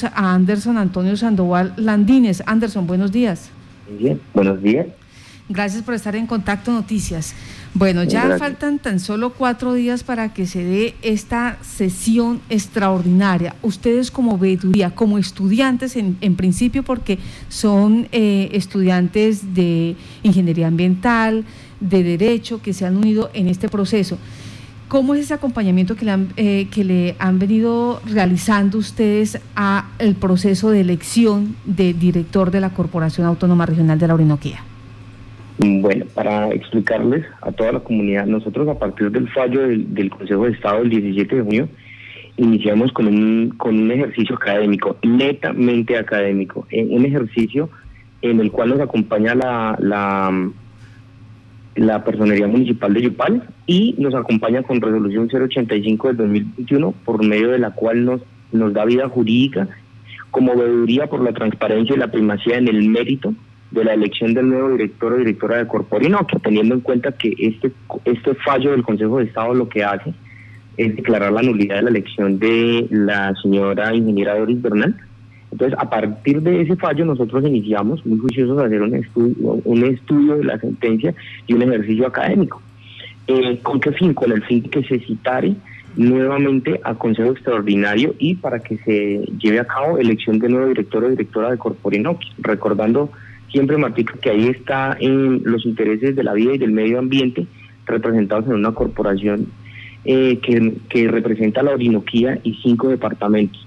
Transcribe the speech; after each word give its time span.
tenemos 0.00 0.04
a 0.04 0.34
Anderson 0.34 0.78
Antonio 0.78 1.16
Sandoval 1.16 1.74
Landines. 1.76 2.42
Anderson, 2.46 2.86
buenos 2.86 3.12
días. 3.12 3.50
Bien, 3.98 4.20
buenos 4.32 4.62
días. 4.62 4.86
Gracias 5.48 5.82
por 5.82 5.94
estar 5.94 6.14
en 6.14 6.26
Contacto 6.26 6.70
Noticias. 6.70 7.34
Bueno, 7.74 8.04
ya 8.04 8.38
faltan 8.38 8.78
tan 8.78 9.00
solo 9.00 9.32
cuatro 9.32 9.74
días 9.74 10.04
para 10.04 10.32
que 10.32 10.46
se 10.46 10.62
dé 10.62 10.94
esta 11.02 11.58
sesión 11.62 12.40
extraordinaria. 12.50 13.56
Ustedes 13.62 14.12
como 14.12 14.38
veeduría, 14.38 14.90
como 14.90 15.18
estudiantes 15.18 15.96
en, 15.96 16.36
principio, 16.36 16.84
porque 16.84 17.18
son 17.48 18.06
eh, 18.12 18.50
estudiantes 18.52 19.54
de 19.54 19.96
ingeniería 20.22 20.68
ambiental, 20.68 21.44
de 21.80 22.02
derecho, 22.04 22.62
que 22.62 22.72
se 22.72 22.86
han 22.86 22.96
unido 22.96 23.30
en 23.34 23.48
este 23.48 23.68
proceso. 23.68 24.18
¿Cómo 24.90 25.14
es 25.14 25.20
ese 25.20 25.34
acompañamiento 25.34 25.94
que 25.94 26.04
le 26.04 26.10
han, 26.10 26.28
eh, 26.36 26.66
que 26.74 26.82
le 26.82 27.14
han 27.20 27.38
venido 27.38 28.00
realizando 28.12 28.76
ustedes 28.76 29.40
a 29.54 29.88
el 30.00 30.16
proceso 30.16 30.72
de 30.72 30.80
elección 30.80 31.54
de 31.64 31.92
director 31.92 32.50
de 32.50 32.60
la 32.60 32.70
Corporación 32.70 33.24
Autónoma 33.24 33.66
Regional 33.66 34.00
de 34.00 34.08
la 34.08 34.14
Orinoquía? 34.14 34.64
Bueno, 35.58 36.06
para 36.12 36.48
explicarles 36.48 37.24
a 37.40 37.52
toda 37.52 37.70
la 37.70 37.78
comunidad, 37.78 38.26
nosotros 38.26 38.66
a 38.66 38.80
partir 38.80 39.12
del 39.12 39.28
fallo 39.28 39.60
del, 39.60 40.10
Consejo 40.10 40.46
de 40.46 40.50
Estado 40.54 40.82
el 40.82 40.90
17 40.90 41.36
de 41.36 41.42
junio, 41.42 41.68
iniciamos 42.36 42.90
con 42.90 43.06
un, 43.06 43.50
con 43.58 43.78
un 43.78 43.92
ejercicio 43.92 44.34
académico, 44.34 44.96
netamente 45.04 45.98
académico, 45.98 46.66
un 46.72 47.04
ejercicio 47.04 47.70
en 48.22 48.40
el 48.40 48.50
cual 48.50 48.70
nos 48.70 48.80
acompaña 48.80 49.36
la, 49.36 49.76
la, 49.78 50.50
la 51.74 52.04
Personería 52.04 52.46
Municipal 52.46 52.92
de 52.92 53.02
Yupal 53.02 53.48
y 53.66 53.94
nos 53.98 54.14
acompaña 54.14 54.62
con 54.62 54.80
resolución 54.80 55.28
085 55.32 56.08
del 56.08 56.16
2021, 56.16 56.92
por 57.04 57.24
medio 57.24 57.50
de 57.50 57.58
la 57.58 57.70
cual 57.70 58.04
nos, 58.04 58.20
nos 58.52 58.72
da 58.72 58.84
vida 58.84 59.08
jurídica 59.08 59.68
como 60.30 60.56
veeduría 60.56 61.08
por 61.08 61.22
la 61.22 61.32
transparencia 61.32 61.94
y 61.94 61.98
la 61.98 62.10
primacía 62.10 62.56
en 62.56 62.68
el 62.68 62.88
mérito 62.88 63.34
de 63.70 63.84
la 63.84 63.94
elección 63.94 64.34
del 64.34 64.48
nuevo 64.48 64.70
director 64.70 65.12
o 65.12 65.16
directora 65.16 65.58
de 65.58 65.66
Corporino, 65.66 66.26
teniendo 66.42 66.74
en 66.74 66.80
cuenta 66.80 67.12
que 67.12 67.34
este, 67.38 67.72
este 68.04 68.34
fallo 68.34 68.72
del 68.72 68.82
Consejo 68.82 69.18
de 69.18 69.24
Estado 69.24 69.54
lo 69.54 69.68
que 69.68 69.84
hace 69.84 70.12
es 70.76 70.96
declarar 70.96 71.32
la 71.32 71.42
nulidad 71.42 71.76
de 71.76 71.82
la 71.82 71.90
elección 71.90 72.38
de 72.38 72.86
la 72.90 73.34
señora 73.42 73.94
ingeniera 73.94 74.38
Doris 74.38 74.62
Bernal. 74.62 74.96
Entonces, 75.52 75.78
a 75.78 75.90
partir 75.90 76.42
de 76.42 76.62
ese 76.62 76.76
fallo, 76.76 77.04
nosotros 77.04 77.44
iniciamos 77.44 78.04
muy 78.06 78.18
juiciosos 78.18 78.58
a 78.58 78.66
hacer 78.66 78.82
un 78.82 78.94
estudio, 78.94 79.60
un 79.64 79.84
estudio 79.84 80.36
de 80.36 80.44
la 80.44 80.58
sentencia 80.58 81.14
y 81.46 81.54
un 81.54 81.62
ejercicio 81.62 82.06
académico. 82.06 82.62
Eh, 83.26 83.58
¿Con 83.62 83.80
qué 83.80 83.92
fin? 83.92 84.14
Con 84.14 84.32
el 84.32 84.42
fin 84.44 84.62
que 84.62 84.82
se 84.84 85.00
citare 85.00 85.54
nuevamente 85.96 86.80
a 86.84 86.94
Consejo 86.94 87.32
Extraordinario 87.32 88.14
y 88.18 88.36
para 88.36 88.60
que 88.60 88.78
se 88.78 89.24
lleve 89.38 89.58
a 89.58 89.64
cabo 89.64 89.98
elección 89.98 90.38
de 90.38 90.48
nuevo 90.48 90.68
director 90.68 91.04
o 91.04 91.10
directora 91.10 91.50
de 91.50 91.58
Corporinox, 91.58 92.26
recordando 92.38 93.10
siempre 93.50 93.76
Martica 93.76 94.14
que 94.20 94.30
ahí 94.30 94.46
está 94.48 94.96
en 95.00 95.42
los 95.44 95.66
intereses 95.66 96.14
de 96.14 96.22
la 96.22 96.32
vida 96.32 96.54
y 96.54 96.58
del 96.58 96.72
medio 96.72 96.98
ambiente 96.98 97.46
representados 97.86 98.46
en 98.46 98.54
una 98.54 98.72
corporación 98.72 99.48
eh, 100.04 100.38
que, 100.38 101.08
representa 101.08 101.62
la 101.62 101.72
Orinoquía 101.72 102.38
y 102.42 102.54
cinco 102.62 102.88
departamentos. 102.88 103.66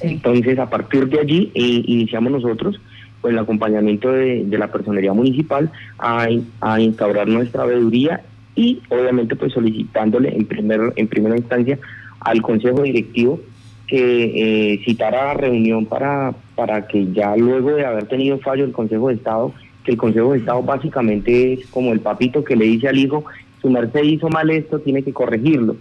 Entonces, 0.00 0.58
a 0.58 0.70
partir 0.70 1.08
de 1.08 1.20
allí, 1.20 1.50
eh, 1.54 1.82
iniciamos 1.86 2.32
nosotros 2.32 2.80
con 3.20 3.32
el 3.32 3.38
acompañamiento 3.38 4.12
de, 4.12 4.46
la 4.50 4.70
personería 4.70 5.12
municipal 5.12 5.70
a, 5.98 6.28
a, 6.60 6.80
instaurar 6.80 7.26
nuestra 7.26 7.64
veeduría 7.64 8.22
y 8.54 8.80
obviamente 8.88 9.36
pues 9.36 9.52
solicitándole 9.52 10.34
en, 10.36 10.46
primer, 10.46 10.92
en 10.96 11.08
primera 11.08 11.36
instancia 11.36 11.78
al 12.20 12.42
Consejo 12.42 12.82
Directivo 12.82 13.40
que 13.86 14.74
eh, 14.74 14.80
citara 14.84 15.34
reunión 15.34 15.86
para, 15.86 16.34
para 16.54 16.86
que 16.86 17.10
ya 17.12 17.34
luego 17.36 17.74
de 17.74 17.86
haber 17.86 18.06
tenido 18.06 18.38
fallo 18.38 18.64
el 18.64 18.72
Consejo 18.72 19.08
de 19.08 19.14
Estado, 19.14 19.52
que 19.82 19.92
el 19.92 19.96
Consejo 19.96 20.32
de 20.32 20.38
Estado 20.38 20.62
básicamente 20.62 21.54
es 21.54 21.66
como 21.68 21.92
el 21.92 22.00
papito 22.00 22.44
que 22.44 22.54
le 22.54 22.66
dice 22.66 22.88
al 22.88 22.98
hijo, 22.98 23.24
su 23.62 23.70
merced 23.70 24.02
hizo 24.02 24.28
mal 24.28 24.50
esto, 24.50 24.78
tiene 24.78 25.02
que 25.02 25.12
corregirlo. 25.12 25.76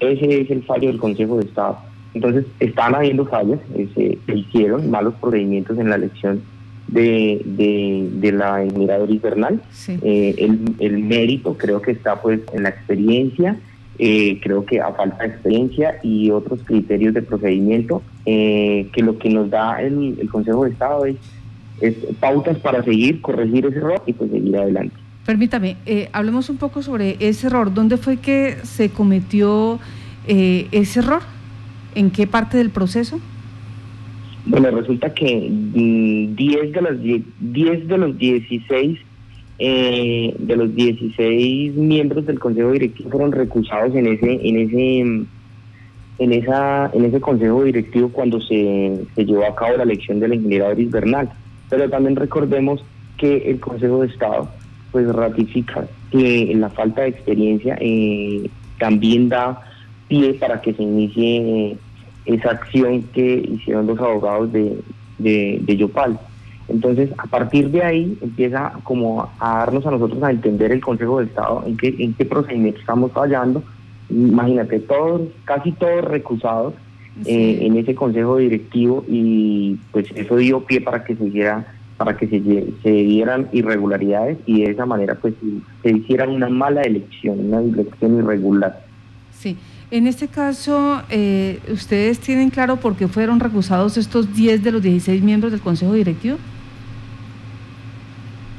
Ese 0.00 0.40
es 0.40 0.50
el 0.50 0.64
fallo 0.64 0.88
del 0.88 0.98
Consejo 0.98 1.38
de 1.38 1.44
Estado. 1.44 1.78
Entonces, 2.14 2.44
están 2.60 2.94
habiendo 2.94 3.26
fallas, 3.26 3.58
se, 3.94 4.18
hicieron 4.34 4.90
malos 4.90 5.14
procedimientos 5.14 5.78
en 5.78 5.90
la 5.90 5.96
elección 5.96 6.42
de, 6.88 7.40
de, 7.44 8.32
la 8.32 8.56
admiradora 8.56 9.10
invernal. 9.10 9.62
Eh, 9.88 10.34
el, 10.38 10.74
el 10.78 10.98
mérito 10.98 11.56
creo 11.56 11.80
que 11.80 11.92
está 11.92 12.20
pues 12.20 12.40
en 12.52 12.64
la 12.64 12.68
experiencia, 12.68 13.56
eh, 13.98 14.40
creo 14.42 14.64
que 14.64 14.80
a 14.80 14.92
falta 14.94 15.22
de 15.22 15.28
experiencia 15.28 15.98
y 16.02 16.30
otros 16.30 16.60
criterios 16.64 17.12
de 17.12 17.22
procedimiento, 17.22 18.02
eh, 18.24 18.88
que 18.92 19.02
lo 19.02 19.18
que 19.18 19.28
nos 19.28 19.50
da 19.50 19.82
el, 19.82 20.28
Consejo 20.30 20.64
de 20.64 20.70
Estado 20.70 21.04
es, 21.04 21.16
pautas 22.18 22.58
para 22.58 22.82
seguir, 22.82 23.20
corregir 23.20 23.66
ese 23.66 23.78
error 23.78 24.02
y 24.06 24.12
pues 24.12 24.30
seguir 24.30 24.56
adelante. 24.56 24.96
Permítame, 25.26 25.76
eh, 25.84 26.08
hablemos 26.12 26.48
un 26.48 26.56
poco 26.56 26.82
sobre 26.82 27.16
ese 27.20 27.48
error. 27.48 27.72
¿Dónde 27.72 27.96
fue 27.96 28.16
que 28.16 28.56
se 28.62 28.90
cometió 28.90 29.78
ese 30.26 31.00
error? 31.00 31.22
¿En 31.94 32.10
qué 32.10 32.26
parte 32.26 32.56
del 32.56 32.70
proceso? 32.70 33.20
Bueno, 34.44 34.70
resulta 34.70 35.12
que 35.14 35.48
10 35.50 35.74
mm, 35.76 36.72
de 36.72 36.82
los 36.82 37.02
10 37.40 37.88
de 37.88 37.98
los 37.98 38.18
16 38.18 38.98
eh, 39.58 40.34
de 40.38 40.56
los 40.56 40.74
16 40.74 41.74
miembros 41.74 42.26
del 42.26 42.40
consejo 42.40 42.72
directivo 42.72 43.10
fueron 43.10 43.30
recusados 43.30 43.94
en 43.94 44.06
ese 44.08 44.40
en 44.42 44.58
ese 44.58 44.98
en 46.18 46.32
esa 46.32 46.90
en 46.92 47.04
ese 47.04 47.20
consejo 47.20 47.62
directivo 47.62 48.08
cuando 48.08 48.40
se, 48.40 49.04
llevó 49.16 49.44
a 49.44 49.54
cabo 49.54 49.76
la 49.76 49.84
elección 49.84 50.18
de 50.18 50.28
la 50.28 50.34
ingeniera 50.34 50.68
Doris 50.68 50.90
Bernal 50.90 51.30
pero 51.70 51.88
también 51.88 52.16
recordemos 52.16 52.84
que 53.18 53.50
el 53.50 53.60
consejo 53.60 54.00
de 54.00 54.08
estado 54.08 54.48
pues 54.90 55.06
ratifica 55.06 55.86
que 56.10 56.52
la 56.56 56.70
falta 56.70 57.02
de 57.02 57.08
experiencia 57.08 57.78
eh, 57.80 58.50
también 58.80 59.28
da 59.28 59.62
pie 60.12 60.34
para 60.34 60.60
que 60.60 60.74
se 60.74 60.82
inicie 60.82 61.78
esa 62.26 62.50
acción 62.50 63.02
que 63.14 63.48
hicieron 63.50 63.86
los 63.86 63.98
abogados 63.98 64.52
de, 64.52 64.78
de, 65.18 65.58
de 65.62 65.76
Yopal. 65.78 66.18
Entonces, 66.68 67.10
a 67.16 67.26
partir 67.26 67.70
de 67.70 67.82
ahí 67.82 68.18
empieza 68.20 68.74
como 68.84 69.30
a 69.40 69.58
darnos 69.60 69.86
a 69.86 69.90
nosotros 69.90 70.22
a 70.22 70.30
entender 70.30 70.70
el 70.70 70.82
Consejo 70.82 71.18
de 71.18 71.26
Estado 71.26 71.64
en 71.66 71.78
qué, 71.78 71.94
en 71.98 72.12
qué 72.12 72.26
procedimiento 72.26 72.78
estamos 72.78 73.10
fallando. 73.12 73.62
Imagínate, 74.10 74.80
todos, 74.80 75.22
casi 75.46 75.72
todos 75.72 76.04
recusados 76.04 76.74
eh, 77.24 77.60
en 77.62 77.78
ese 77.78 77.94
Consejo 77.94 78.36
Directivo 78.36 79.04
y 79.08 79.78
pues 79.92 80.06
eso 80.14 80.36
dio 80.36 80.60
pie 80.64 80.82
para 80.82 81.04
que 81.04 81.16
se 81.16 81.24
hiciera 81.24 81.66
para 81.96 82.16
que 82.16 82.26
se, 82.26 82.40
se 82.82 82.90
dieran 82.90 83.48
irregularidades 83.52 84.38
y 84.44 84.64
de 84.64 84.72
esa 84.72 84.84
manera 84.84 85.14
pues 85.14 85.34
se 85.82 85.90
hiciera 85.90 86.26
una 86.28 86.48
mala 86.48 86.82
elección, 86.82 87.38
una 87.38 87.60
elección 87.60 88.18
irregular. 88.18 88.91
Sí, 89.42 89.56
en 89.90 90.06
este 90.06 90.28
caso, 90.28 91.02
eh, 91.10 91.58
¿ustedes 91.68 92.20
tienen 92.20 92.50
claro 92.50 92.76
por 92.76 92.94
qué 92.94 93.08
fueron 93.08 93.40
recusados 93.40 93.98
estos 93.98 94.36
10 94.36 94.62
de 94.62 94.70
los 94.70 94.82
16 94.82 95.20
miembros 95.20 95.50
del 95.50 95.60
Consejo 95.60 95.94
Directivo? 95.94 96.36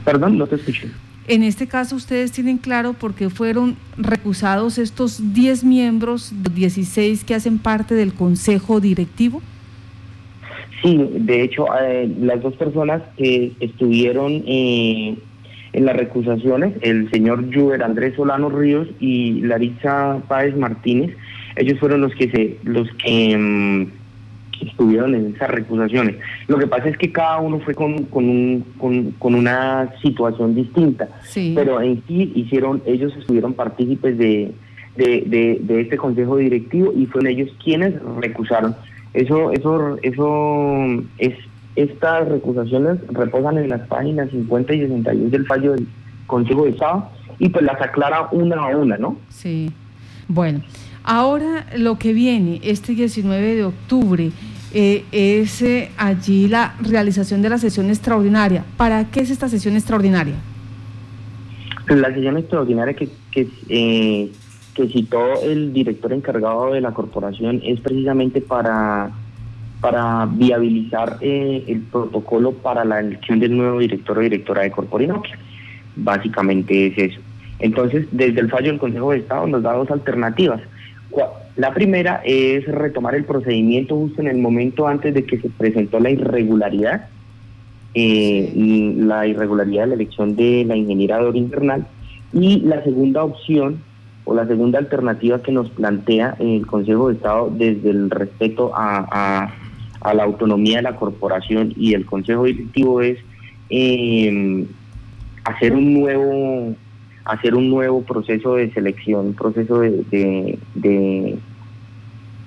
Perdón, 0.03 0.37
no 0.37 0.45
te 0.45 0.55
escuché. 0.55 0.89
En 1.29 1.41
este 1.43 1.67
caso, 1.67 1.95
¿ustedes 1.95 2.33
tienen 2.33 2.57
claro 2.57 2.91
por 2.91 3.13
qué 3.13 3.29
fueron 3.29 3.77
recusados 3.97 4.77
estos 4.77 5.33
10 5.33 5.63
miembros, 5.63 6.33
16 6.53 7.23
que 7.23 7.33
hacen 7.33 7.59
parte 7.59 7.95
del 7.95 8.13
Consejo 8.13 8.81
Directivo? 8.81 9.41
Sí, 10.81 10.99
de 11.13 11.43
hecho, 11.43 11.65
eh, 11.81 12.13
las 12.19 12.41
dos 12.41 12.55
personas 12.55 13.01
que 13.15 13.53
estuvieron 13.61 14.43
eh, 14.45 15.17
en 15.73 15.85
las 15.85 15.97
recusaciones, 15.97 16.73
el 16.81 17.09
señor 17.09 17.53
Juber 17.53 17.83
Andrés 17.83 18.15
Solano 18.15 18.49
Ríos 18.49 18.87
y 18.99 19.41
Larissa 19.41 20.21
Páez 20.27 20.55
Martínez, 20.55 21.15
ellos 21.55 21.79
fueron 21.79 22.01
los 22.01 22.13
que 22.15 22.29
se, 22.29 22.57
los 22.63 22.87
que 23.03 23.37
mm, 23.37 24.67
estuvieron 24.67 25.15
en 25.15 25.35
esas 25.35 25.49
recusaciones. 25.49 26.15
Lo 26.47 26.57
que 26.57 26.67
pasa 26.67 26.89
es 26.89 26.97
que 26.97 27.11
cada 27.11 27.39
uno 27.39 27.59
fue 27.59 27.73
con, 27.73 28.05
con, 28.05 28.29
un, 28.29 28.65
con, 29.19 29.35
una 29.35 29.91
situación 30.01 30.55
distinta, 30.55 31.09
pero 31.55 31.81
en 31.81 32.03
sí 32.07 32.31
hicieron, 32.35 32.81
ellos 32.85 33.15
estuvieron 33.17 33.53
partícipes 33.53 34.17
de, 34.17 34.51
de, 34.95 35.59
de, 35.61 35.81
este 35.81 35.97
consejo 35.97 36.37
directivo 36.37 36.93
y 36.95 37.05
fueron 37.07 37.31
ellos 37.31 37.49
quienes 37.63 37.93
recusaron. 38.19 38.75
Eso, 39.13 39.51
eso, 39.51 39.97
eso 40.01 41.03
es, 41.17 41.35
estas 41.75 42.27
recusaciones 42.27 42.99
reposan 43.09 43.57
en 43.57 43.69
las 43.69 43.87
páginas 43.87 44.29
50 44.29 44.73
y 44.73 44.81
61 44.81 45.29
del 45.29 45.45
fallo 45.45 45.71
del 45.73 45.87
Consejo 46.27 46.65
de 46.65 46.71
Estado 46.71 47.09
y 47.39 47.49
pues 47.49 47.65
las 47.65 47.81
aclara 47.81 48.29
una 48.31 48.57
a 48.57 48.77
una, 48.77 48.97
¿no? 48.97 49.17
Sí. 49.29 49.71
Bueno, 50.27 50.61
ahora 51.03 51.65
lo 51.77 51.97
que 51.97 52.13
viene, 52.13 52.59
este 52.63 52.93
19 52.93 53.55
de 53.55 53.63
octubre, 53.65 54.31
eh, 54.73 55.05
es 55.11 55.61
eh, 55.61 55.91
allí 55.97 56.47
la 56.47 56.75
realización 56.81 57.41
de 57.41 57.49
la 57.49 57.57
sesión 57.57 57.89
extraordinaria. 57.89 58.65
¿Para 58.77 59.09
qué 59.11 59.21
es 59.21 59.29
esta 59.29 59.47
sesión 59.47 59.75
extraordinaria? 59.75 60.35
La 61.87 62.13
sesión 62.13 62.37
extraordinaria 62.37 62.93
que, 62.95 63.09
que, 63.31 63.47
eh, 63.69 64.31
que 64.73 64.87
citó 64.87 65.43
el 65.43 65.73
director 65.73 66.13
encargado 66.13 66.73
de 66.73 66.81
la 66.81 66.91
corporación 66.91 67.61
es 67.63 67.81
precisamente 67.81 68.41
para, 68.41 69.11
para 69.83 70.25
viabilizar 70.31 71.17
eh, 71.19 71.61
el 71.67 71.81
protocolo 71.81 72.53
para 72.53 72.85
la 72.85 73.01
elección 73.01 73.41
del 73.41 73.57
nuevo 73.57 73.79
director 73.79 74.17
o 74.17 74.21
directora 74.21 74.61
de 74.61 74.71
Corporinoquia. 74.71 75.37
Básicamente 75.97 76.87
es 76.87 76.97
eso. 76.97 77.19
Entonces, 77.59 78.07
desde 78.11 78.39
el 78.39 78.49
fallo 78.49 78.67
del 78.67 78.79
Consejo 78.79 79.11
de 79.11 79.17
Estado 79.17 79.45
nos 79.45 79.61
da 79.61 79.73
dos 79.73 79.91
alternativas. 79.91 80.61
La 81.57 81.73
primera 81.73 82.21
es 82.23 82.65
retomar 82.65 83.13
el 83.13 83.25
procedimiento 83.25 83.97
justo 83.97 84.21
en 84.21 84.27
el 84.27 84.37
momento 84.37 84.87
antes 84.87 85.13
de 85.13 85.25
que 85.25 85.37
se 85.37 85.49
presentó 85.49 85.99
la 85.99 86.11
irregularidad, 86.11 87.09
eh, 87.93 88.53
la 88.95 89.27
irregularidad 89.27 89.83
de 89.83 89.87
la 89.87 89.95
elección 89.95 90.37
de 90.37 90.63
la 90.65 90.77
ingeniera 90.77 91.19
Dora 91.19 91.37
Invernal. 91.37 91.85
Y 92.31 92.61
la 92.61 92.81
segunda 92.85 93.25
opción 93.25 93.81
o 94.23 94.33
la 94.33 94.47
segunda 94.47 94.79
alternativa 94.79 95.43
que 95.43 95.51
nos 95.51 95.69
plantea 95.71 96.37
el 96.39 96.65
Consejo 96.65 97.09
de 97.09 97.15
Estado 97.15 97.51
desde 97.53 97.89
el 97.89 98.09
respeto 98.09 98.71
a, 98.73 99.51
la 100.11 100.23
autonomía 100.23 100.77
de 100.77 100.83
la 100.83 100.95
corporación 100.95 101.73
y 101.77 101.93
el 101.93 102.05
Consejo 102.05 102.43
Directivo 102.43 103.01
es 103.01 103.17
eh, 103.69 104.65
hacer 105.45 105.73
un 105.73 105.93
nuevo 105.93 106.75
hacer 107.25 107.55
un 107.55 107.69
nuevo 107.69 108.01
proceso 108.01 108.55
de 108.55 108.71
selección, 108.71 109.27
un 109.27 109.33
proceso 109.33 109.79
de, 109.79 110.57
de, 110.75 111.37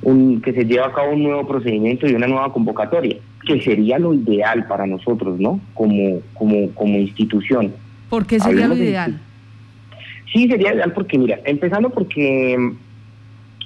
un, 0.03 0.41
que 0.43 0.53
se 0.53 0.64
lleva 0.64 0.88
a 0.88 0.93
cabo 0.93 1.12
un 1.12 1.23
nuevo 1.23 1.47
procedimiento 1.47 2.06
y 2.06 2.14
una 2.14 2.26
nueva 2.26 2.53
convocatoria, 2.53 3.17
que 3.47 3.61
sería 3.62 3.99
lo 3.99 4.12
ideal 4.12 4.67
para 4.67 4.87
nosotros, 4.87 5.38
¿no? 5.41 5.61
Como, 5.75 6.20
como, 6.35 6.70
como 6.73 6.99
institución. 6.99 7.73
¿Por 8.11 8.26
qué 8.26 8.38
sería 8.38 8.69
lo 8.69 8.76
ideal? 8.76 9.19
sí, 10.32 10.49
sería 10.49 10.75
ideal 10.75 10.93
porque, 10.93 11.19
mira, 11.19 11.41
empezando 11.44 11.91
porque 11.91 12.58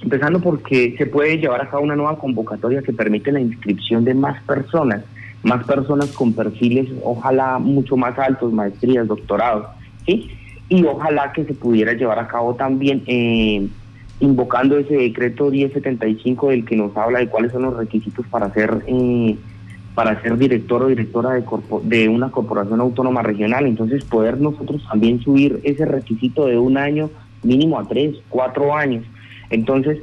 empezando 0.01 0.39
porque 0.39 0.95
se 0.97 1.05
puede 1.05 1.37
llevar 1.37 1.61
a 1.61 1.69
cabo 1.69 1.83
una 1.83 1.95
nueva 1.95 2.17
convocatoria 2.17 2.81
que 2.81 2.93
permite 2.93 3.31
la 3.31 3.39
inscripción 3.39 4.03
de 4.03 4.13
más 4.13 4.41
personas, 4.43 5.03
más 5.43 5.63
personas 5.65 6.07
con 6.11 6.33
perfiles, 6.33 6.89
ojalá 7.03 7.59
mucho 7.59 7.97
más 7.97 8.17
altos, 8.17 8.51
maestrías, 8.53 9.07
doctorados, 9.07 9.67
¿sí? 10.05 10.31
y 10.69 10.85
ojalá 10.85 11.33
que 11.33 11.43
se 11.45 11.53
pudiera 11.53 11.93
llevar 11.93 12.19
a 12.19 12.27
cabo 12.27 12.55
también 12.55 13.03
eh, 13.05 13.67
invocando 14.21 14.77
ese 14.77 14.95
decreto 14.95 15.49
1075 15.49 16.49
del 16.49 16.65
que 16.65 16.77
nos 16.77 16.95
habla 16.95 17.19
de 17.19 17.27
cuáles 17.27 17.51
son 17.51 17.63
los 17.63 17.75
requisitos 17.75 18.25
para 18.27 18.53
ser 18.53 18.83
eh, 18.87 19.35
para 19.95 20.21
ser 20.21 20.37
director 20.37 20.83
o 20.83 20.87
directora 20.87 21.31
de, 21.31 21.43
de 21.83 22.07
una 22.07 22.31
corporación 22.31 22.79
autónoma 22.79 23.21
regional. 23.21 23.65
Entonces 23.65 24.05
poder 24.05 24.39
nosotros 24.39 24.81
también 24.89 25.19
subir 25.19 25.59
ese 25.63 25.85
requisito 25.85 26.45
de 26.45 26.57
un 26.57 26.77
año 26.77 27.09
mínimo 27.43 27.77
a 27.77 27.87
tres, 27.87 28.15
cuatro 28.29 28.73
años. 28.73 29.03
Entonces 29.51 29.99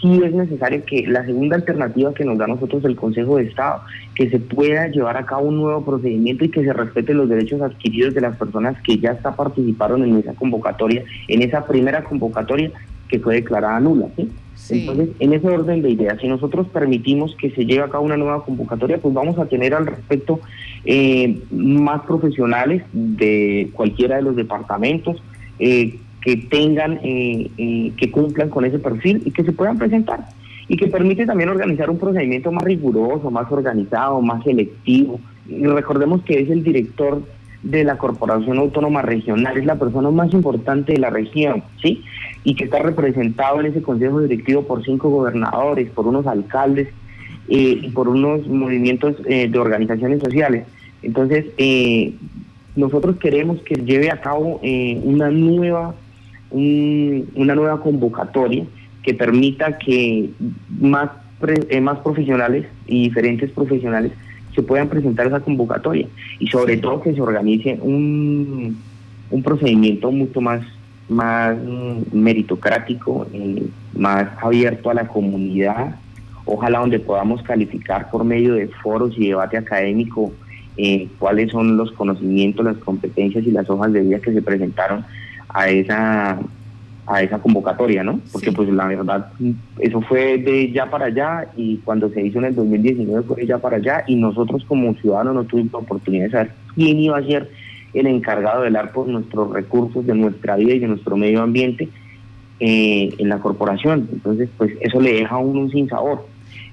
sí 0.00 0.20
es 0.22 0.32
necesario 0.32 0.84
que 0.84 1.06
la 1.06 1.24
segunda 1.24 1.56
alternativa 1.56 2.14
que 2.14 2.24
nos 2.24 2.38
da 2.38 2.44
a 2.44 2.48
nosotros 2.48 2.84
el 2.84 2.96
Consejo 2.96 3.36
de 3.36 3.44
Estado, 3.44 3.82
que 4.14 4.30
se 4.30 4.38
pueda 4.38 4.88
llevar 4.88 5.16
a 5.16 5.26
cabo 5.26 5.48
un 5.48 5.56
nuevo 5.56 5.84
procedimiento 5.84 6.44
y 6.44 6.50
que 6.50 6.64
se 6.64 6.72
respeten 6.72 7.16
los 7.16 7.28
derechos 7.28 7.60
adquiridos 7.62 8.14
de 8.14 8.20
las 8.20 8.36
personas 8.36 8.80
que 8.82 8.98
ya 8.98 9.12
está 9.12 9.34
participaron 9.34 10.04
en 10.04 10.18
esa 10.18 10.34
convocatoria, 10.34 11.04
en 11.28 11.42
esa 11.42 11.66
primera 11.66 12.04
convocatoria 12.04 12.70
que 13.08 13.18
fue 13.18 13.36
declarada 13.36 13.80
nula. 13.80 14.06
¿sí? 14.16 14.30
Entonces, 14.70 15.10
en 15.18 15.32
ese 15.32 15.48
orden 15.48 15.82
de 15.82 15.90
ideas, 15.90 16.20
si 16.20 16.28
nosotros 16.28 16.68
permitimos 16.68 17.34
que 17.36 17.50
se 17.50 17.64
lleve 17.64 17.82
a 17.82 17.88
cabo 17.88 18.04
una 18.04 18.16
nueva 18.16 18.44
convocatoria, 18.44 18.98
pues 18.98 19.14
vamos 19.14 19.38
a 19.38 19.46
tener 19.46 19.74
al 19.74 19.86
respecto 19.86 20.40
eh, 20.84 21.40
más 21.50 22.02
profesionales 22.02 22.82
de 22.92 23.70
cualquiera 23.72 24.16
de 24.16 24.22
los 24.22 24.36
departamentos, 24.36 25.22
eh, 25.58 25.98
que 26.20 26.36
tengan, 26.36 27.00
eh, 27.02 27.50
eh, 27.56 27.92
que 27.96 28.10
cumplan 28.10 28.50
con 28.50 28.64
ese 28.64 28.78
perfil 28.78 29.22
y 29.24 29.30
que 29.30 29.44
se 29.44 29.52
puedan 29.52 29.78
presentar. 29.78 30.28
Y 30.68 30.76
que 30.76 30.88
permite 30.88 31.24
también 31.24 31.48
organizar 31.48 31.88
un 31.88 31.98
procedimiento 31.98 32.52
más 32.52 32.64
riguroso, 32.64 33.30
más 33.30 33.50
organizado, 33.50 34.20
más 34.20 34.44
selectivo. 34.44 35.20
Y 35.48 35.64
recordemos 35.64 36.22
que 36.22 36.40
es 36.40 36.50
el 36.50 36.62
director 36.62 37.22
de 37.62 37.84
la 37.84 37.96
Corporación 37.96 38.58
Autónoma 38.58 39.02
Regional, 39.02 39.56
es 39.56 39.64
la 39.64 39.78
persona 39.78 40.10
más 40.10 40.32
importante 40.32 40.92
de 40.92 40.98
la 40.98 41.10
región, 41.10 41.64
¿sí? 41.82 42.04
Y 42.44 42.54
que 42.54 42.64
está 42.64 42.78
representado 42.80 43.60
en 43.60 43.66
ese 43.66 43.82
consejo 43.82 44.20
directivo 44.20 44.62
por 44.62 44.84
cinco 44.84 45.08
gobernadores, 45.08 45.90
por 45.90 46.06
unos 46.06 46.26
alcaldes 46.26 46.88
eh, 47.48 47.80
y 47.82 47.88
por 47.90 48.08
unos 48.08 48.46
movimientos 48.46 49.16
de 49.24 49.58
organizaciones 49.58 50.20
sociales. 50.20 50.66
Entonces, 51.02 51.46
nosotros 52.76 53.16
queremos 53.16 53.60
que 53.62 53.74
lleve 53.76 54.10
a 54.10 54.20
cabo 54.20 54.60
una 55.02 55.30
nueva 55.30 55.94
una 56.50 57.54
nueva 57.54 57.80
convocatoria 57.80 58.64
que 59.02 59.14
permita 59.14 59.78
que 59.78 60.30
más, 60.80 61.10
eh, 61.46 61.80
más 61.80 61.98
profesionales 62.00 62.66
y 62.86 63.04
diferentes 63.04 63.50
profesionales 63.50 64.12
se 64.54 64.62
puedan 64.62 64.88
presentar 64.88 65.26
esa 65.26 65.40
convocatoria 65.40 66.06
y 66.38 66.48
sobre 66.48 66.78
todo 66.78 67.00
que 67.00 67.14
se 67.14 67.20
organice 67.20 67.78
un, 67.80 68.76
un 69.30 69.42
procedimiento 69.42 70.10
mucho 70.10 70.40
más, 70.40 70.62
más 71.08 71.56
meritocrático, 72.12 73.26
eh, 73.32 73.66
más 73.94 74.28
abierto 74.42 74.90
a 74.90 74.94
la 74.94 75.06
comunidad, 75.06 75.96
ojalá 76.44 76.80
donde 76.80 76.98
podamos 76.98 77.42
calificar 77.42 78.10
por 78.10 78.24
medio 78.24 78.54
de 78.54 78.68
foros 78.68 79.14
y 79.16 79.28
debate 79.28 79.58
académico 79.58 80.32
eh, 80.76 81.08
cuáles 81.18 81.50
son 81.50 81.76
los 81.76 81.92
conocimientos, 81.92 82.64
las 82.64 82.76
competencias 82.78 83.44
y 83.44 83.50
las 83.50 83.68
hojas 83.68 83.92
de 83.92 84.00
vida 84.00 84.20
que 84.20 84.32
se 84.32 84.42
presentaron 84.42 85.04
a 85.48 85.68
esa 85.68 86.38
a 87.10 87.22
esa 87.22 87.38
convocatoria, 87.38 88.04
¿no? 88.04 88.20
Porque 88.30 88.52
pues 88.52 88.68
la 88.68 88.86
verdad, 88.86 89.32
eso 89.78 90.02
fue 90.02 90.36
de 90.36 90.70
ya 90.70 90.90
para 90.90 91.06
allá 91.06 91.48
y 91.56 91.78
cuando 91.78 92.10
se 92.10 92.22
hizo 92.22 92.38
en 92.38 92.44
el 92.46 92.54
2019 92.54 93.22
fue 93.22 93.36
de 93.36 93.46
ya 93.46 93.58
para 93.58 93.78
allá 93.78 94.04
y 94.06 94.14
nosotros 94.14 94.62
como 94.68 94.94
ciudadanos 94.94 95.34
no 95.34 95.44
tuvimos 95.44 95.72
la 95.72 95.78
oportunidad 95.78 96.24
de 96.26 96.30
saber 96.30 96.50
quién 96.74 96.98
iba 96.98 97.16
a 97.16 97.24
ser 97.24 97.50
el 97.94 98.06
encargado 98.06 98.58
de 98.58 98.64
velar 98.64 98.92
por 98.92 99.08
nuestros 99.08 99.50
recursos, 99.50 100.06
de 100.06 100.14
nuestra 100.14 100.56
vida 100.56 100.74
y 100.74 100.80
de 100.80 100.88
nuestro 100.88 101.16
medio 101.16 101.40
ambiente 101.40 101.88
eh, 102.60 103.10
en 103.16 103.28
la 103.28 103.38
corporación. 103.38 104.08
Entonces, 104.12 104.50
pues 104.58 104.72
eso 104.80 105.00
le 105.00 105.14
deja 105.14 105.36
a 105.36 105.38
uno 105.38 105.60
un 105.60 105.70
sinsabor. 105.70 106.26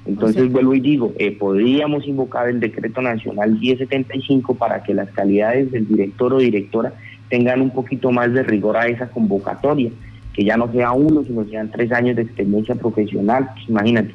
Entonces, 0.05 0.51
vuelvo 0.51 0.75
y 0.75 0.81
digo, 0.81 1.13
eh, 1.17 1.31
podríamos 1.31 2.05
invocar 2.07 2.49
el 2.49 2.59
decreto 2.59 3.01
nacional 3.01 3.57
1075 3.59 4.55
para 4.55 4.83
que 4.83 4.93
las 4.93 5.09
calidades 5.11 5.71
del 5.71 5.87
director 5.87 6.33
o 6.33 6.37
directora 6.37 6.93
tengan 7.29 7.61
un 7.61 7.71
poquito 7.71 8.11
más 8.11 8.33
de 8.33 8.43
rigor 8.43 8.77
a 8.77 8.87
esa 8.87 9.07
convocatoria, 9.09 9.89
que 10.33 10.43
ya 10.43 10.57
no 10.57 10.71
sea 10.71 10.91
uno, 10.91 11.23
sino 11.23 11.45
sean 11.45 11.71
tres 11.71 11.91
años 11.91 12.15
de 12.15 12.23
experiencia 12.23 12.75
profesional. 12.75 13.49
Pues 13.53 13.69
imagínate, 13.69 14.13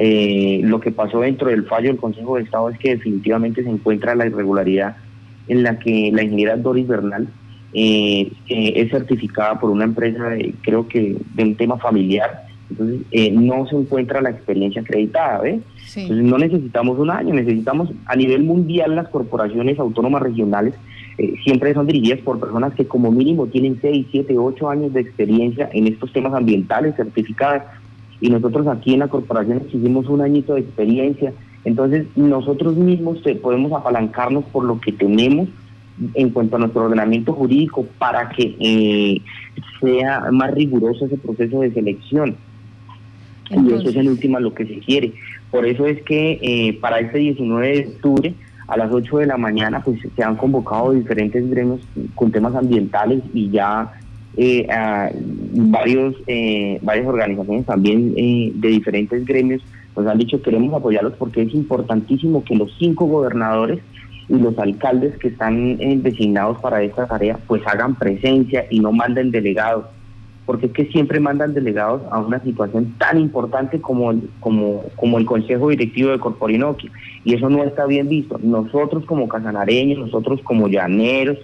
eh, 0.00 0.60
lo 0.64 0.80
que 0.80 0.90
pasó 0.90 1.20
dentro 1.20 1.48
del 1.48 1.64
fallo 1.66 1.88
del 1.88 1.98
Consejo 1.98 2.36
de 2.36 2.44
Estado 2.44 2.70
es 2.70 2.78
que 2.78 2.96
definitivamente 2.96 3.62
se 3.62 3.70
encuentra 3.70 4.14
la 4.14 4.26
irregularidad 4.26 4.96
en 5.48 5.62
la 5.62 5.78
que 5.78 6.10
la 6.12 6.22
ingeniera 6.22 6.56
Doris 6.56 6.86
Bernal 6.86 7.28
eh, 7.72 8.30
eh, 8.48 8.72
es 8.76 8.90
certificada 8.90 9.58
por 9.58 9.70
una 9.70 9.84
empresa, 9.84 10.30
de, 10.30 10.54
creo 10.62 10.88
que 10.88 11.16
de 11.34 11.42
un 11.42 11.56
tema 11.56 11.78
familiar, 11.78 12.44
entonces 12.70 13.32
no 13.32 13.66
se 13.66 13.76
encuentra 13.76 14.20
la 14.20 14.30
experiencia 14.30 14.82
acreditada, 14.82 15.40
¿ves? 15.40 15.62
Entonces 15.96 16.24
no 16.24 16.36
necesitamos 16.38 16.98
un 16.98 17.10
año, 17.10 17.32
necesitamos 17.34 17.90
a 18.04 18.14
nivel 18.14 18.44
mundial 18.44 18.94
las 18.94 19.08
corporaciones 19.08 19.78
autónomas 19.78 20.22
regionales 20.22 20.74
eh, 21.18 21.34
siempre 21.42 21.74
son 21.74 21.86
dirigidas 21.86 22.20
por 22.20 22.38
personas 22.38 22.74
que 22.74 22.86
como 22.86 23.10
mínimo 23.10 23.48
tienen 23.48 23.78
6, 23.80 24.06
7, 24.10 24.38
8 24.38 24.70
años 24.70 24.92
de 24.92 25.00
experiencia 25.00 25.68
en 25.72 25.88
estos 25.88 26.12
temas 26.12 26.32
ambientales 26.32 26.94
certificadas 26.94 27.64
y 28.20 28.30
nosotros 28.30 28.68
aquí 28.68 28.94
en 28.94 29.00
la 29.00 29.08
corporación 29.08 29.58
exigimos 29.58 30.06
un 30.08 30.20
añito 30.20 30.54
de 30.54 30.60
experiencia. 30.60 31.32
Entonces 31.64 32.06
nosotros 32.16 32.76
mismos 32.76 33.18
podemos 33.42 33.72
apalancarnos 33.72 34.44
por 34.46 34.64
lo 34.64 34.80
que 34.80 34.92
tenemos 34.92 35.48
en 36.14 36.30
cuanto 36.30 36.56
a 36.56 36.60
nuestro 36.60 36.84
ordenamiento 36.84 37.32
jurídico 37.32 37.84
para 37.98 38.28
que 38.28 38.56
eh, 38.60 39.20
sea 39.80 40.30
más 40.30 40.52
riguroso 40.54 41.06
ese 41.06 41.16
proceso 41.16 41.60
de 41.60 41.72
selección. 41.72 42.36
Y 43.50 43.72
eso 43.72 43.88
es 43.88 43.96
en 43.96 44.08
última 44.08 44.40
lo 44.40 44.54
que 44.54 44.66
se 44.66 44.78
quiere. 44.78 45.14
Por 45.50 45.66
eso 45.66 45.86
es 45.86 46.02
que 46.02 46.38
eh, 46.42 46.78
para 46.80 47.00
este 47.00 47.18
19 47.18 47.66
de 47.66 47.88
octubre 47.88 48.34
a 48.68 48.76
las 48.76 48.92
8 48.92 49.18
de 49.18 49.26
la 49.26 49.36
mañana 49.36 49.80
pues 49.82 49.98
se 50.14 50.22
han 50.22 50.36
convocado 50.36 50.92
diferentes 50.92 51.48
gremios 51.50 51.80
con 52.14 52.30
temas 52.30 52.54
ambientales 52.54 53.22
y 53.32 53.50
ya 53.50 53.92
eh, 54.36 54.68
varios 55.52 56.14
eh, 56.26 56.78
varias 56.82 57.06
organizaciones 57.06 57.66
también 57.66 58.12
eh, 58.16 58.52
de 58.54 58.68
diferentes 58.68 59.24
gremios 59.24 59.62
nos 59.96 60.06
han 60.06 60.18
dicho 60.18 60.40
queremos 60.42 60.74
apoyarlos 60.74 61.14
porque 61.18 61.42
es 61.42 61.54
importantísimo 61.54 62.44
que 62.44 62.54
los 62.54 62.70
cinco 62.78 63.06
gobernadores 63.06 63.80
y 64.28 64.34
los 64.34 64.56
alcaldes 64.58 65.16
que 65.16 65.28
están 65.28 65.78
designados 66.02 66.58
para 66.58 66.82
esta 66.82 67.06
tarea 67.06 67.38
pues 67.46 67.66
hagan 67.66 67.94
presencia 67.94 68.66
y 68.70 68.80
no 68.80 68.92
manden 68.92 69.30
delegados 69.30 69.86
porque 70.48 70.64
es 70.64 70.72
que 70.72 70.86
siempre 70.86 71.20
mandan 71.20 71.52
delegados 71.52 72.00
a 72.10 72.20
una 72.20 72.42
situación 72.42 72.94
tan 72.96 73.20
importante 73.20 73.82
como 73.82 74.12
el, 74.12 74.30
como, 74.40 74.82
como 74.96 75.18
el 75.18 75.26
Consejo 75.26 75.68
Directivo 75.68 76.10
de 76.10 76.18
Corporinoquia, 76.18 76.90
y 77.22 77.34
eso 77.34 77.50
no 77.50 77.64
está 77.64 77.84
bien 77.84 78.08
visto. 78.08 78.40
Nosotros 78.42 79.04
como 79.04 79.28
casanareños, 79.28 79.98
nosotros 79.98 80.40
como 80.42 80.68
llaneros, 80.68 81.36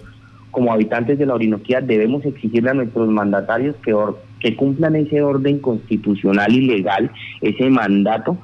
como 0.49 0.73
habitantes 0.73 1.19
de 1.19 1.27
la 1.27 1.35
Orinoquía, 1.35 1.81
debemos 1.81 2.25
exigirle 2.25 2.71
a 2.71 2.73
nuestros 2.73 3.07
mandatarios 3.07 3.75
que, 3.85 3.95
que 4.39 4.55
cumplan 4.55 4.95
ese 4.95 5.21
orden 5.21 5.59
constitucional 5.59 6.51
y 6.51 6.61
legal, 6.61 7.11
ese 7.41 7.69
mandato 7.69 8.39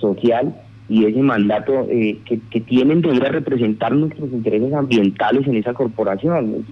social 0.00 0.56
y 0.88 1.04
ese 1.04 1.20
mandato 1.20 1.86
eh, 1.90 2.18
que, 2.24 2.60
tienen 2.60 3.02
de 3.02 3.14
ir 3.14 3.24
a 3.24 3.30
representar 3.30 3.92
nuestros 3.92 4.30
intereses 4.30 4.72
ambientales 4.72 5.46
en 5.46 5.56
esa 5.56 5.74
corporación. 5.74 6.64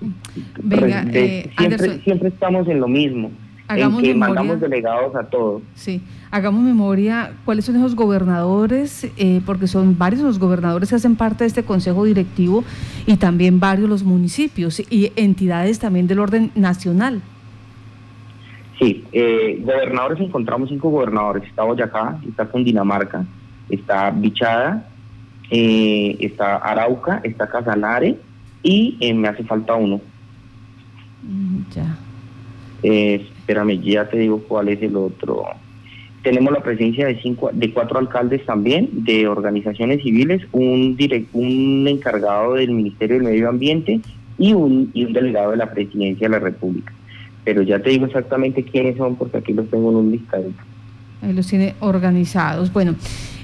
Venga, 0.62 1.04
eh, 1.12 1.50
siempre, 1.58 1.98
siempre 2.00 2.28
estamos 2.28 2.68
en 2.68 2.80
lo 2.80 2.86
mismo. 2.86 3.30
en 3.68 3.96
que 3.98 4.14
mandamos 4.14 4.60
delegados 4.60 5.16
a 5.16 5.24
todos. 5.24 5.62
Sí, 5.74 6.00
hagamos 6.30 6.62
memoria, 6.62 7.32
¿cuáles 7.44 7.64
son 7.64 7.76
esos 7.76 7.96
gobernadores? 7.96 9.10
Eh, 9.16 9.40
porque 9.44 9.66
son 9.66 9.98
varios 9.98 10.22
los 10.22 10.38
gobernadores 10.38 10.90
que 10.90 10.94
hacen 10.94 11.16
parte 11.16 11.42
de 11.42 11.48
este 11.48 11.64
consejo 11.64 12.04
directivo 12.04 12.62
y 13.06 13.16
también 13.16 13.58
varios 13.58 13.88
los 13.88 14.04
municipios 14.04 14.80
y 14.90 15.12
entidades 15.16 15.80
también 15.80 16.06
del 16.06 16.20
orden 16.20 16.52
nacional. 16.54 17.20
Sí, 18.78 19.04
gobernadores 19.12 20.20
encontramos 20.20 20.68
cinco 20.68 20.90
gobernadores, 20.90 21.44
está 21.44 21.62
Boyacá, 21.62 22.18
está 22.28 22.46
Cundinamarca, 22.46 23.24
está 23.68 24.10
Bichada, 24.10 24.88
eh, 25.50 26.16
está 26.20 26.56
Arauca, 26.56 27.20
está 27.24 27.48
Casanare 27.48 28.16
y 28.62 28.96
eh, 29.00 29.14
me 29.14 29.28
hace 29.28 29.44
falta 29.44 29.74
uno. 29.74 30.00
Mm, 31.22 31.58
ya. 31.74 31.96
Eh, 32.82 33.26
espérame, 33.38 33.80
ya 33.80 34.08
te 34.08 34.18
digo 34.18 34.42
cuál 34.46 34.68
es 34.68 34.82
el 34.82 34.96
otro. 34.96 35.44
Tenemos 36.22 36.52
la 36.52 36.62
presencia 36.62 37.06
de 37.06 37.20
cinco, 37.20 37.50
de 37.52 37.72
cuatro 37.72 37.98
alcaldes 37.98 38.44
también, 38.46 38.88
de 39.04 39.28
organizaciones 39.28 40.02
civiles, 40.02 40.42
un 40.52 40.96
un 41.34 41.86
encargado 41.86 42.54
del 42.54 42.70
Ministerio 42.70 43.16
del 43.16 43.24
Medio 43.24 43.48
Ambiente 43.50 44.00
y 44.38 44.54
un, 44.54 44.90
y 44.94 45.04
un 45.04 45.12
delegado 45.12 45.50
de 45.50 45.58
la 45.58 45.70
Presidencia 45.70 46.26
de 46.26 46.32
la 46.32 46.38
República. 46.38 46.92
Pero 47.44 47.62
ya 47.62 47.78
te 47.78 47.90
digo 47.90 48.06
exactamente 48.06 48.64
quiénes 48.64 48.96
son 48.96 49.16
porque 49.16 49.38
aquí 49.38 49.52
los 49.52 49.68
tengo 49.68 49.90
en 49.90 49.96
un 49.96 50.10
listadito. 50.12 50.62
Ahí 51.24 51.32
los 51.32 51.46
tiene 51.46 51.74
organizados. 51.80 52.72
Bueno, 52.72 52.94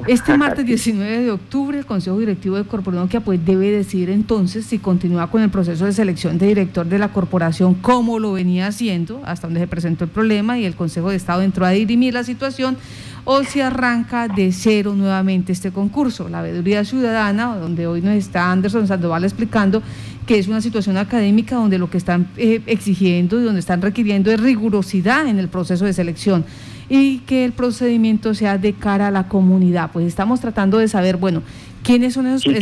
este 0.07 0.37
martes 0.39 0.67
19 0.67 1.23
de 1.23 1.31
octubre 1.31 1.79
el 1.79 1.87
Consejo 1.87 2.19
Directivo 2.19 2.57
de 2.57 2.65
Corporación 2.65 3.23
pues 3.23 3.45
debe 3.45 3.71
decidir 3.71 4.11
entonces 4.11 4.67
si 4.67 4.79
continúa 4.79 5.31
con 5.31 5.43
el 5.43 5.51
proceso 5.51 5.85
de 5.85 5.93
selección 5.93 6.39
de 6.39 6.47
director 6.47 6.87
de 6.87 6.99
la 6.99 7.13
corporación 7.13 7.75
como 7.75 8.19
lo 8.19 8.33
venía 8.33 8.67
haciendo 8.67 9.21
hasta 9.25 9.47
donde 9.47 9.61
se 9.61 9.67
presentó 9.67 10.05
el 10.05 10.11
problema 10.11 10.59
y 10.59 10.65
el 10.65 10.75
Consejo 10.75 11.11
de 11.11 11.17
Estado 11.17 11.43
entró 11.43 11.65
a 11.65 11.71
dirimir 11.71 12.15
la 12.15 12.25
situación 12.25 12.77
o 13.25 13.45
si 13.45 13.61
arranca 13.61 14.29
de 14.29 14.51
cero 14.53 14.95
nuevamente 14.97 15.53
este 15.53 15.71
concurso. 15.71 16.29
La 16.29 16.43
veeduría 16.43 16.85
ciudadana, 16.85 17.57
donde 17.57 17.87
hoy 17.87 18.01
nos 18.01 18.15
está 18.15 18.51
Anderson 18.51 18.87
Sandoval 18.87 19.25
explicando 19.25 19.83
que 20.27 20.39
es 20.39 20.49
una 20.49 20.61
situación 20.61 20.97
académica 20.97 21.57
donde 21.57 21.79
lo 21.79 21.91
que 21.91 21.99
están 21.99 22.29
eh, 22.37 22.63
exigiendo 22.67 23.41
y 23.41 23.45
donde 23.45 23.61
están 23.61 23.83
requiriendo 23.83 24.31
es 24.31 24.41
rigurosidad 24.41 25.27
en 25.27 25.39
el 25.39 25.49
proceso 25.49 25.85
de 25.85 25.93
selección 25.93 26.45
y 26.91 27.21
que 27.21 27.45
el 27.45 27.53
procedimiento 27.53 28.35
sea 28.35 28.59
de 28.59 28.73
cara 28.73 29.07
a 29.07 29.11
la 29.13 29.29
comunidad. 29.29 29.91
Pues 29.93 30.07
estamos 30.07 30.41
tratando 30.41 30.79
de 30.79 30.89
saber, 30.89 31.17
bueno, 31.17 31.43
quiénes 31.85 32.15
son 32.15 32.27
esos... 32.27 32.53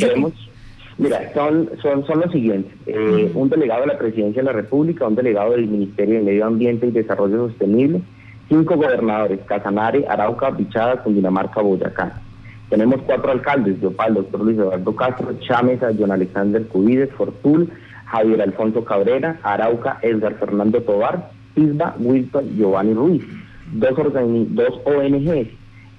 mira, 0.99 1.33
son, 1.33 1.71
son, 1.81 2.07
son 2.07 2.21
los 2.21 2.31
siguientes. 2.31 2.71
Eh, 2.87 3.33
un 3.35 3.49
delegado 3.49 3.81
de 3.81 3.87
la 3.87 3.99
Presidencia 3.99 4.43
de 4.43 4.47
la 4.47 4.53
República, 4.53 5.09
un 5.09 5.15
delegado 5.15 5.53
del 5.53 5.67
Ministerio 5.67 6.19
de 6.19 6.25
Medio 6.27 6.45
Ambiente 6.45 6.87
y 6.87 6.91
Desarrollo 6.91 7.49
Sostenible, 7.49 8.03
cinco 8.51 8.77
gobernadores, 8.77 9.41
Casanare, 9.47 10.05
Arauca, 10.07 10.51
Bichada, 10.51 11.03
Cundinamarca, 11.03 11.63
Boyacá. 11.63 12.21
Tenemos 12.69 13.01
cuatro 13.07 13.33
alcaldes, 13.33 13.81
Yopal, 13.81 14.13
doctor 14.13 14.43
Luis 14.43 14.59
Eduardo 14.59 14.95
Castro, 14.95 15.35
Chámeza, 15.41 15.89
John 15.99 16.13
Alexander 16.13 16.63
Cubides, 16.67 17.11
Fortul, 17.13 17.71
Javier 18.05 18.43
Alfonso 18.43 18.85
Cabrera, 18.85 19.39
Arauca, 19.43 19.99
Edgar 20.03 20.35
Fernando 20.35 20.83
Tobar, 20.83 21.31
Isba, 21.57 21.95
Wilton, 21.99 22.57
Giovanni 22.59 22.93
Ruiz 22.93 23.25
dos, 23.73 23.97
dos 23.97 24.81
ONGs. 24.85 25.49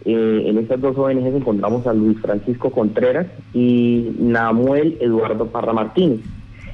Eh, 0.05 0.43
en 0.45 0.57
estas 0.57 0.79
dos 0.79 0.97
ONGs 0.97 1.35
encontramos 1.35 1.85
a 1.85 1.93
Luis 1.93 2.17
Francisco 2.19 2.71
Contreras 2.71 3.27
y 3.53 4.11
Namuel 4.19 4.97
Eduardo 5.01 5.47
Parra 5.47 5.73
Martínez. 5.73 6.21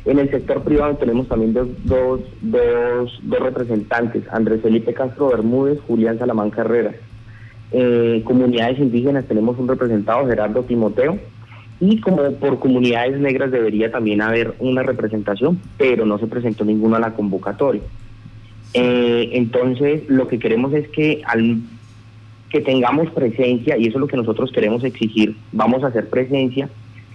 En 0.05 0.19
el 0.19 0.29
sector 0.29 0.61
privado 0.61 0.95
tenemos 0.97 1.27
también 1.27 1.53
dos, 1.53 1.67
dos, 1.83 2.21
dos, 2.43 3.21
representantes, 3.39 4.23
Andrés 4.31 4.61
Felipe 4.61 4.93
Castro 4.93 5.29
Bermúdez, 5.29 5.79
Julián 5.87 6.19
Salamanca 6.19 6.61
Herrera. 6.61 6.93
Eh, 7.71 8.21
comunidades 8.23 8.77
indígenas 8.77 9.25
tenemos 9.25 9.57
un 9.57 9.67
representado, 9.67 10.27
Gerardo 10.27 10.61
Timoteo, 10.61 11.17
y 11.79 11.99
como 12.01 12.31
por 12.33 12.59
comunidades 12.59 13.19
negras 13.19 13.49
debería 13.49 13.91
también 13.91 14.21
haber 14.21 14.53
una 14.59 14.83
representación, 14.83 15.59
pero 15.77 16.05
no 16.05 16.19
se 16.19 16.27
presentó 16.27 16.63
ninguna 16.63 16.97
a 16.97 17.01
la 17.01 17.13
convocatoria. 17.13 17.81
Eh, 18.77 19.29
entonces, 19.31 20.03
lo 20.09 20.27
que 20.27 20.37
queremos 20.37 20.73
es 20.73 20.89
que 20.89 21.21
al 21.25 21.59
que 22.49 22.59
tengamos 22.59 23.09
presencia, 23.11 23.77
y 23.77 23.87
eso 23.87 23.97
es 23.97 24.01
lo 24.01 24.07
que 24.07 24.17
nosotros 24.17 24.51
queremos 24.51 24.83
exigir, 24.83 25.35
vamos 25.53 25.83
a 25.83 25.87
hacer 25.87 26.09
presencia 26.09 26.69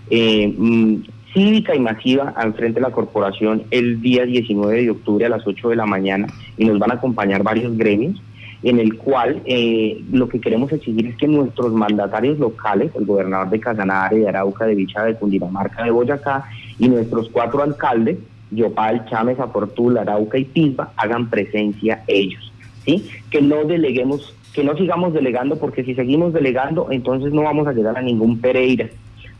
eh, 0.08 0.54
mm, 0.56 1.02
cívica 1.34 1.74
y 1.74 1.80
masiva 1.80 2.32
al 2.34 2.54
frente 2.54 2.80
de 2.80 2.86
la 2.86 2.92
corporación 2.92 3.64
el 3.70 4.00
día 4.00 4.24
19 4.24 4.82
de 4.82 4.90
octubre 4.90 5.26
a 5.26 5.28
las 5.28 5.46
8 5.46 5.68
de 5.68 5.76
la 5.76 5.84
mañana 5.84 6.28
y 6.56 6.64
nos 6.64 6.78
van 6.78 6.92
a 6.92 6.94
acompañar 6.94 7.42
varios 7.42 7.76
gremios 7.76 8.20
en 8.62 8.78
el 8.78 8.96
cual 8.96 9.42
eh, 9.44 10.02
lo 10.12 10.28
que 10.28 10.40
queremos 10.40 10.72
exigir 10.72 11.06
es 11.06 11.16
que 11.16 11.28
nuestros 11.28 11.72
mandatarios 11.72 12.38
locales, 12.38 12.90
el 12.94 13.04
gobernador 13.04 13.50
de 13.50 13.60
Casanare, 13.60 14.18
de 14.18 14.28
Arauca, 14.28 14.66
de 14.66 14.74
Bicha, 14.74 15.04
de 15.04 15.14
Cundinamarca, 15.14 15.84
de 15.84 15.90
Boyacá 15.90 16.44
y 16.78 16.88
nuestros 16.88 17.28
cuatro 17.28 17.62
alcaldes 17.62 18.18
Yopal, 18.50 19.06
Chávez, 19.08 19.38
Aportul, 19.38 19.98
Arauca 19.98 20.38
y 20.38 20.44
Pisba 20.44 20.92
hagan 20.96 21.30
presencia 21.30 22.02
ellos, 22.06 22.52
¿sí? 22.84 23.08
Que 23.30 23.40
no 23.42 23.64
deleguemos, 23.64 24.34
que 24.52 24.64
no 24.64 24.76
sigamos 24.76 25.12
delegando, 25.12 25.56
porque 25.56 25.84
si 25.84 25.94
seguimos 25.94 26.32
delegando, 26.32 26.88
entonces 26.90 27.32
no 27.32 27.42
vamos 27.42 27.66
a 27.66 27.72
llegar 27.72 27.96
a 27.96 28.02
ningún 28.02 28.40
Pereira. 28.40 28.88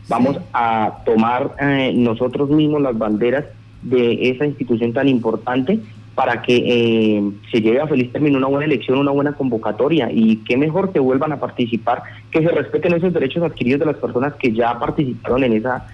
Vamos 0.07 0.37
a 0.53 1.03
tomar 1.05 1.55
eh, 1.59 1.93
nosotros 1.95 2.49
mismos 2.49 2.81
las 2.81 2.97
banderas 2.97 3.45
de 3.81 4.29
esa 4.29 4.45
institución 4.45 4.93
tan 4.93 5.07
importante 5.07 5.79
para 6.15 6.41
que 6.41 6.55
eh, 6.55 7.31
se 7.51 7.61
lleve 7.61 7.79
a 7.79 7.87
feliz 7.87 8.11
término 8.11 8.37
una 8.37 8.47
buena 8.47 8.65
elección, 8.65 8.99
una 8.99 9.11
buena 9.11 9.33
convocatoria 9.33 10.09
y 10.11 10.37
qué 10.37 10.57
mejor 10.57 10.91
que 10.91 10.99
vuelvan 10.99 11.31
a 11.31 11.39
participar, 11.39 12.03
que 12.29 12.41
se 12.41 12.49
respeten 12.49 12.93
esos 12.93 13.13
derechos 13.13 13.43
adquiridos 13.43 13.79
de 13.79 13.85
las 13.87 13.95
personas 13.95 14.33
que 14.35 14.51
ya 14.51 14.77
participaron 14.77 15.43
en 15.43 15.53
esa 15.53 15.87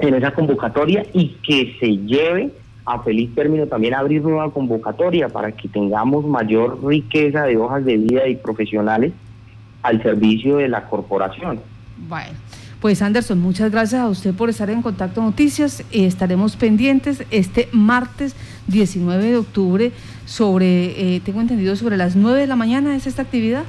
en 0.00 0.14
esa 0.14 0.32
convocatoria 0.32 1.04
y 1.12 1.36
que 1.42 1.76
se 1.78 1.96
lleve 1.98 2.50
a 2.86 3.02
feliz 3.02 3.34
término 3.34 3.66
también 3.66 3.94
abrir 3.94 4.22
nueva 4.22 4.50
convocatoria 4.50 5.28
para 5.28 5.52
que 5.52 5.68
tengamos 5.68 6.24
mayor 6.24 6.84
riqueza 6.84 7.44
de 7.44 7.56
hojas 7.56 7.84
de 7.84 7.98
vida 7.98 8.26
y 8.26 8.36
profesionales 8.36 9.12
al 9.82 10.02
servicio 10.02 10.56
de 10.56 10.68
la 10.68 10.86
corporación. 10.86 11.60
Bueno. 12.08 12.30
Pues 12.80 13.02
Anderson, 13.02 13.38
muchas 13.38 13.70
gracias 13.70 14.00
a 14.00 14.08
usted 14.08 14.32
por 14.32 14.48
estar 14.48 14.70
en 14.70 14.80
Contacto 14.80 15.20
Noticias. 15.20 15.84
estaremos 15.90 16.56
pendientes 16.56 17.26
este 17.30 17.68
martes 17.72 18.34
19 18.68 19.22
de 19.22 19.36
octubre 19.36 19.92
sobre, 20.24 21.16
eh, 21.16 21.20
tengo 21.20 21.42
entendido, 21.42 21.76
sobre 21.76 21.98
las 21.98 22.16
9 22.16 22.40
de 22.40 22.46
la 22.46 22.56
mañana 22.56 22.96
es 22.96 23.06
esta 23.06 23.20
actividad. 23.20 23.64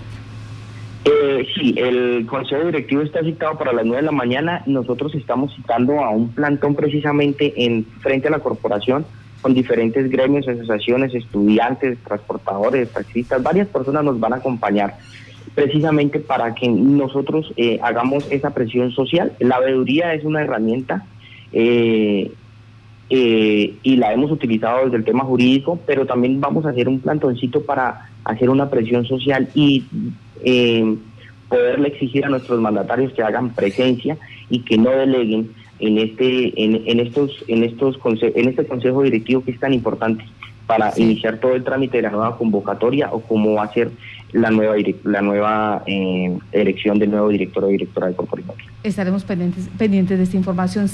Eh, 1.03 1.47
sí, 1.55 1.73
el 1.77 2.25
Consejo 2.27 2.65
Directivo 2.65 3.01
está 3.01 3.23
citado 3.23 3.57
para 3.57 3.73
las 3.73 3.85
9 3.85 4.01
de 4.01 4.05
la 4.05 4.11
mañana. 4.11 4.63
Nosotros 4.67 5.15
estamos 5.15 5.55
citando 5.55 5.99
a 5.99 6.09
un 6.09 6.29
plantón 6.29 6.75
precisamente 6.75 7.53
en 7.65 7.85
frente 8.01 8.27
a 8.27 8.31
la 8.31 8.39
corporación 8.39 9.05
con 9.41 9.53
diferentes 9.53 10.09
gremios, 10.09 10.47
asociaciones, 10.47 11.13
estudiantes, 11.15 11.97
transportadores, 12.03 12.91
taxistas. 12.91 13.41
Varias 13.41 13.67
personas 13.67 14.03
nos 14.03 14.19
van 14.19 14.33
a 14.33 14.37
acompañar 14.37 14.97
precisamente 15.55 16.19
para 16.19 16.53
que 16.53 16.69
nosotros 16.69 17.51
eh, 17.57 17.79
hagamos 17.81 18.31
esa 18.31 18.51
presión 18.51 18.91
social. 18.91 19.33
La 19.39 19.59
veeduría 19.59 20.13
es 20.13 20.23
una 20.23 20.41
herramienta 20.41 21.05
eh, 21.51 22.31
eh, 23.09 23.75
y 23.83 23.95
la 23.97 24.13
hemos 24.13 24.31
utilizado 24.31 24.85
desde 24.85 24.97
el 24.97 25.03
tema 25.03 25.23
jurídico, 25.25 25.79
pero 25.85 26.05
también 26.05 26.39
vamos 26.39 26.65
a 26.65 26.69
hacer 26.69 26.87
un 26.87 26.99
plantoncito 26.99 27.65
para 27.65 28.09
hacer 28.23 28.49
una 28.49 28.69
presión 28.69 29.05
social 29.05 29.49
y 29.53 29.83
eh, 30.43 30.95
poderle 31.49 31.89
exigir 31.89 32.25
a 32.25 32.29
nuestros 32.29 32.59
mandatarios 32.61 33.13
que 33.13 33.23
hagan 33.23 33.53
presencia 33.53 34.17
y 34.49 34.59
que 34.59 34.77
no 34.77 34.91
deleguen 34.91 35.51
en 35.79 35.97
este 35.97 36.63
en, 36.63 36.99
estos 36.99 37.43
en 37.47 37.63
estos 37.63 37.97
en 38.21 38.47
este 38.49 38.65
consejo 38.65 39.03
directivo 39.03 39.43
que 39.43 39.51
es 39.51 39.59
tan 39.59 39.73
importante 39.73 40.23
para 40.67 40.93
iniciar 40.95 41.39
todo 41.39 41.55
el 41.55 41.63
trámite 41.65 41.97
de 41.97 42.03
la 42.03 42.11
nueva 42.11 42.37
convocatoria 42.37 43.09
o 43.11 43.19
cómo 43.21 43.55
va 43.55 43.63
a 43.63 43.73
ser 43.73 43.91
la 44.31 44.51
nueva 44.51 44.75
la 45.03 45.21
nueva 45.21 45.83
eh, 45.85 46.37
elección 46.53 46.97
del 46.99 47.11
nuevo 47.11 47.27
director 47.27 47.65
o 47.65 47.67
directora 47.67 48.07
de 48.07 48.15
corporación. 48.15 48.55
Estaremos 48.83 49.25
pendientes 49.25 49.67
pendientes 49.77 50.17
de 50.17 50.23
esta 50.23 50.37
información. 50.37 50.87